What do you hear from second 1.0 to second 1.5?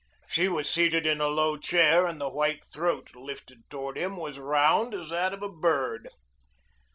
in a